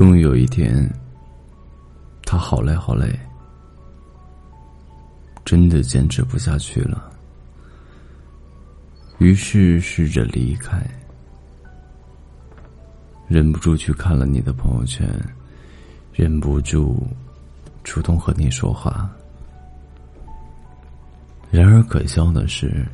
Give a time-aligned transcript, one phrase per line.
[0.00, 0.90] 终于有一天，
[2.22, 3.06] 他好累好累，
[5.44, 7.12] 真的坚持不下去了，
[9.18, 10.82] 于是试着离开，
[13.28, 15.06] 忍不住去看了你的朋友圈，
[16.14, 17.06] 忍不住
[17.84, 19.06] 主动和你说话。
[21.50, 22.86] 然而可笑的是，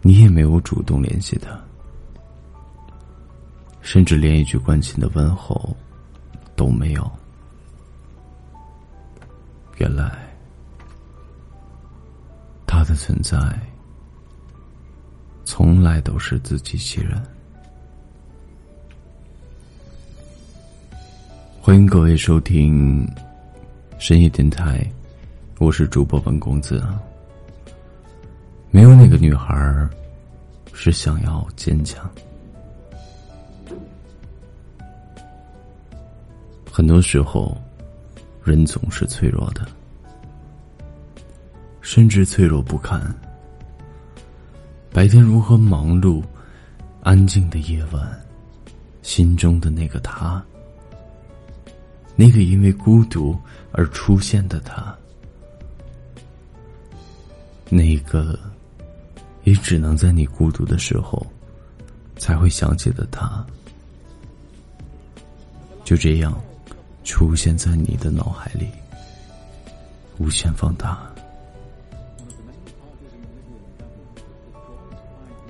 [0.00, 1.60] 你也没有主动联系他。
[3.82, 5.76] 甚至连一句关心的问候
[6.56, 7.10] 都没有。
[9.76, 10.12] 原来，
[12.66, 13.36] 他的存在
[15.44, 17.20] 从来都是自欺欺人。
[21.60, 23.06] 欢迎各位收听
[23.98, 24.88] 深夜电台，
[25.58, 26.82] 我是主播本公子。
[28.70, 29.88] 没有哪个女孩
[30.72, 32.08] 是想要坚强。
[36.74, 37.54] 很多时候，
[38.42, 39.68] 人总是脆弱的，
[41.82, 43.14] 甚至脆弱不堪。
[44.90, 46.22] 白天如何忙碌，
[47.02, 48.18] 安静的夜晚，
[49.02, 50.42] 心中的那个他，
[52.16, 53.36] 那个因为孤独
[53.72, 54.96] 而出现的他，
[57.68, 58.38] 那个
[59.44, 61.22] 也只能在你孤独的时候
[62.16, 63.44] 才会想起的他，
[65.84, 66.34] 就这样。
[67.04, 68.68] 出现在你的脑海里，
[70.18, 70.98] 无限放大。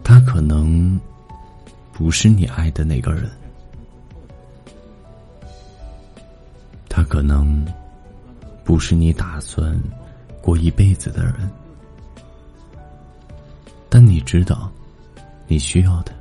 [0.04, 1.00] 他可能
[1.92, 3.30] 不是你爱的那个人，
[6.88, 7.64] 他可能
[8.64, 9.78] 不是你打算
[10.40, 11.50] 过一辈子的人，
[13.88, 14.70] 但你知道，
[15.46, 16.12] 你需要的，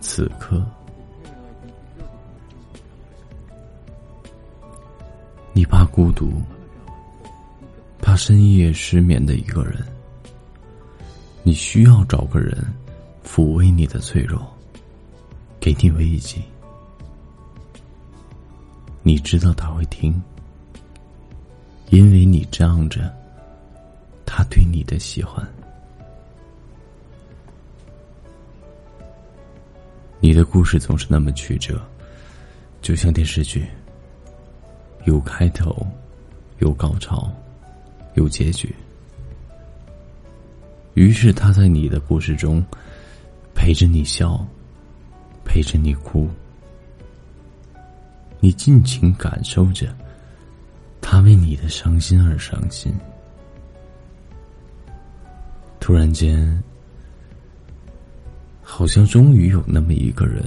[0.00, 0.64] 此刻。
[5.90, 6.40] 孤独，
[8.00, 9.84] 怕深夜失眠的一个人。
[11.42, 12.56] 你需要找个人
[13.24, 14.40] 抚慰你的脆弱，
[15.58, 16.40] 给你慰藉。
[19.02, 20.22] 你知道他会听，
[21.88, 23.12] 因为你仗着
[24.24, 25.46] 他对你的喜欢。
[30.20, 31.80] 你的故事总是那么曲折，
[32.82, 33.66] 就像电视剧。
[35.04, 35.86] 有开头，
[36.58, 37.30] 有高潮，
[38.14, 38.74] 有结局。
[40.94, 42.62] 于是他在你的故事中
[43.54, 44.44] 陪着你笑，
[45.44, 46.28] 陪着你哭，
[48.40, 49.94] 你尽情感受着
[51.00, 52.92] 他为你的伤心而伤心。
[55.78, 56.62] 突然间，
[58.62, 60.44] 好像终于有那么一个人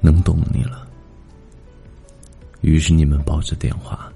[0.00, 0.83] 能懂你了。
[2.64, 4.10] 于是你们抱着电话，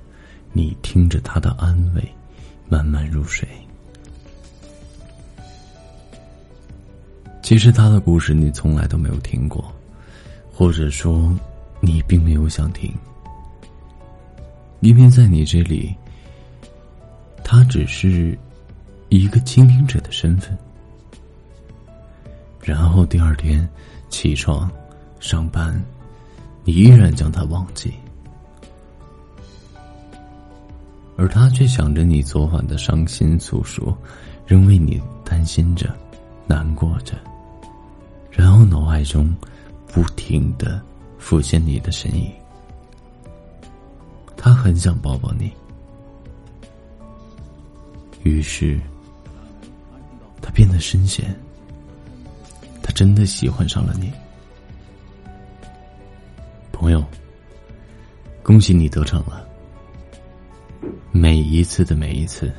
[0.55, 2.03] 你听着他的安慰，
[2.67, 3.47] 慢慢入睡。
[7.43, 9.71] 其实他的故事你从来都没有听过，
[10.51, 11.39] 或者说
[11.79, 12.91] 你并没有想听，
[14.81, 15.95] 因为在你这里，
[17.45, 18.37] 他只是
[19.11, 20.57] 一个倾听者的身份。
[22.63, 23.69] 然后第二天
[24.09, 24.71] 起床
[25.21, 25.79] 上班，
[26.65, 27.93] 你依然将他忘记。
[31.19, 33.99] 而他却想着你昨晚的伤心诉说，
[34.47, 35.93] 仍为你担心着、
[36.47, 37.15] 难过着，
[38.31, 39.35] 然后脑海中
[39.89, 40.81] 不停的
[41.19, 42.31] 浮现你的身影。
[44.37, 45.51] 他很想抱抱你，
[48.23, 48.81] 于是
[50.41, 51.35] 他变得深陷，
[52.81, 54.13] 他真的喜欢上了你，
[56.71, 57.05] 朋友。
[58.41, 59.48] 恭喜你得逞了。
[61.19, 62.53] 每一次的每一次，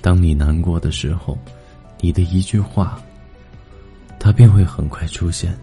[0.00, 1.38] 当你难过的时候，
[2.00, 3.00] 你的一句话，
[4.18, 5.56] 他便会很快出现。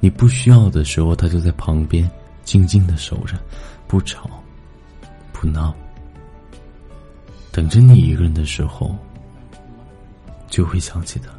[0.00, 2.08] 你不需要的时候，他就在旁边
[2.44, 3.38] 静静的守着，
[3.86, 4.28] 不吵，
[5.32, 5.74] 不闹。
[7.50, 8.94] 等着你一个人的时候，
[10.50, 11.30] 就会想起他。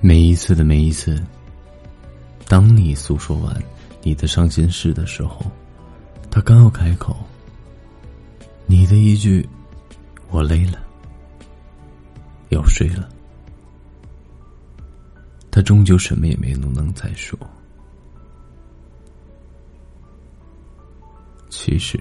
[0.00, 1.22] 每一次的每一次，
[2.48, 3.62] 当你诉说完。
[4.06, 5.50] 你的伤心事的时候，
[6.30, 7.16] 他刚要开口，
[8.64, 9.44] 你的一句
[10.30, 10.78] “我累了，
[12.50, 13.08] 要睡了”，
[15.50, 17.36] 他终究什么也没能能再说。
[21.50, 21.98] 其实，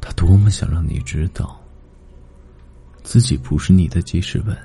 [0.00, 1.56] 他多么想让你知道，
[3.04, 4.58] 自己不是你的记事本，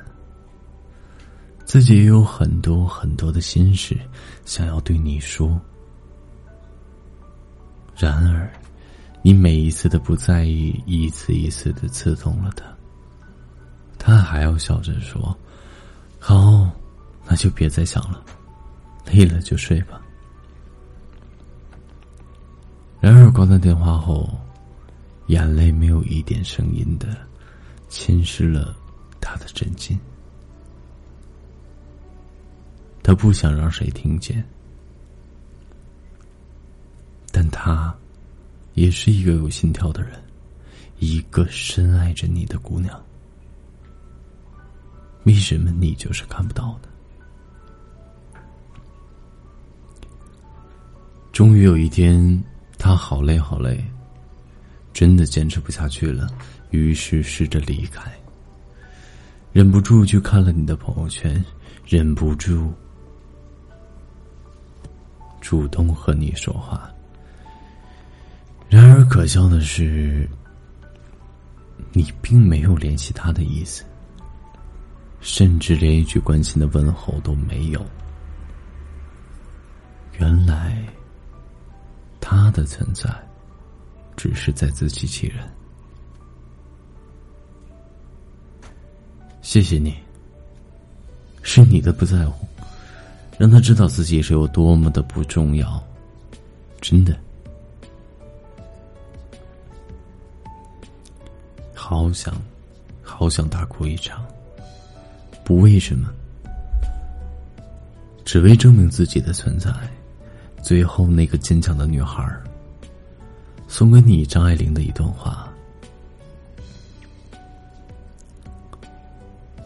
[1.66, 3.96] 自己也有很多很多的心事
[4.44, 5.62] 想要对你说。
[7.98, 8.52] 然而，
[9.22, 12.66] 你每一次的不在意，一次一次的刺痛了他。
[13.98, 15.36] 他还要笑着说
[16.20, 16.70] ：“好，
[17.26, 18.24] 那就别再想了，
[19.06, 20.02] 累了就睡吧。”
[23.00, 24.30] 然而挂断电话后，
[25.28, 27.18] 眼泪没有一点声音的
[27.88, 28.76] 侵蚀了
[29.22, 29.98] 他的枕巾。
[33.02, 34.44] 他不想让谁听见。
[37.32, 37.92] 但她，
[38.76, 40.12] 也是一个有心跳的人，
[41.00, 43.04] 一个深爱着你的姑娘。
[45.24, 48.42] 为什么你就是看不到呢？
[51.34, 52.40] 终于有一天，
[52.78, 53.84] 他好累好累，
[54.94, 56.28] 真的坚持不下去了，
[56.70, 58.14] 于是试着离开。
[59.52, 61.44] 忍不住去看了你的朋友圈，
[61.84, 62.72] 忍不住
[65.42, 66.92] 主动和你说话。
[68.70, 70.28] 然而，可笑的是，
[71.94, 73.84] 你并没有联系他的意思，
[75.22, 77.86] 甚至连一句关心的问候都没有。
[80.18, 80.78] 原来，
[82.20, 83.10] 他的存在
[84.18, 85.48] 只是在自欺欺人。
[89.42, 89.96] 谢谢你，
[91.44, 92.48] 是你的不在乎，
[93.38, 95.82] 让他知道自己是有多么的不重要，
[96.82, 97.18] 真的。
[101.88, 102.34] 好想，
[103.04, 104.26] 好想大哭一场。
[105.44, 106.10] 不为什么，
[108.26, 109.72] 只为证明自己的存在。
[110.64, 112.28] 最后，那个坚强的女孩
[113.68, 115.48] 送给你张爱玲的一段话：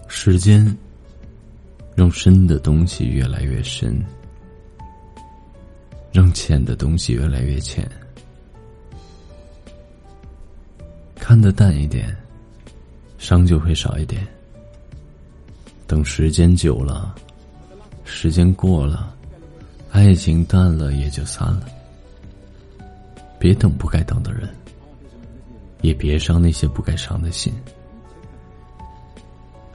[0.09, 0.77] 时间
[1.95, 3.97] 让深的东西越来越深，
[6.11, 7.89] 让浅的东西越来越浅。
[11.29, 12.17] 看得淡一点，
[13.19, 14.27] 伤就会少一点。
[15.85, 17.13] 等时间久了，
[18.03, 19.13] 时间过了，
[19.91, 21.67] 爱情淡了也就散了。
[23.37, 24.49] 别等不该等的人，
[25.81, 27.53] 也别伤那些不该伤的心。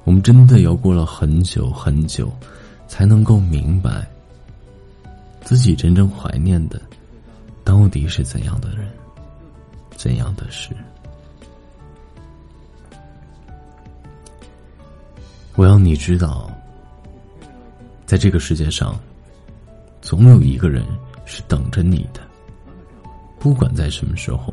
[0.03, 2.33] 我们真的要过了很久很久，
[2.89, 4.05] 才能够明白，
[5.45, 6.83] 自己真正怀念的，
[7.63, 8.91] 到底是怎样的人，
[9.95, 10.75] 怎样的事。
[15.57, 16.51] 我要你知道，
[18.07, 18.99] 在这个世界上，
[20.03, 20.85] 总有一个人
[21.25, 22.21] 是等着你的。
[23.39, 24.53] 不管在什么时候，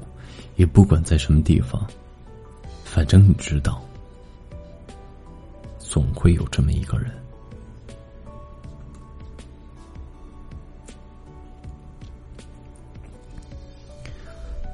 [0.57, 1.83] 也不管在什么地方，
[2.83, 3.83] 反正你知道，
[5.79, 7.09] 总会有这么一个人。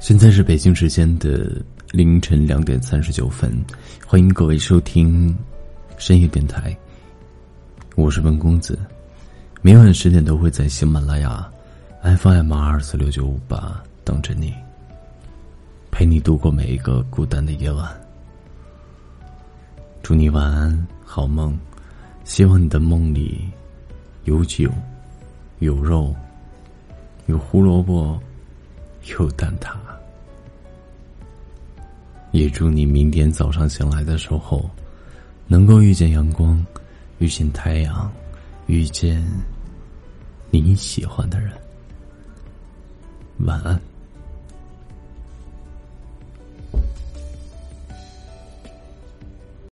[0.02, 3.50] 现在是北京时间的凌晨两点三十九分，
[4.06, 5.34] 欢迎各位收听。
[5.98, 6.78] 深夜电台，
[7.96, 8.78] 我是温公子，
[9.64, 11.52] 每晚十点都会在喜马拉雅
[12.04, 14.54] FM 二四六九五八等着你，
[15.90, 17.90] 陪你度过每一个孤单的夜晚。
[20.04, 21.58] 祝你晚安，好梦。
[22.24, 23.50] 希望你的梦里
[24.26, 24.70] 有酒，
[25.60, 26.14] 有肉，
[27.26, 28.20] 有胡萝卜，
[29.18, 29.76] 有蛋挞。
[32.32, 34.70] 也祝你明天早上醒来的时候。
[35.48, 36.66] 能够遇见阳光，
[37.20, 38.12] 遇见太阳，
[38.68, 39.26] 遇见
[40.50, 41.52] 你喜欢的人。
[43.40, 43.80] 晚安。